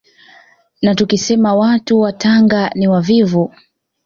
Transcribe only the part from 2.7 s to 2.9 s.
ni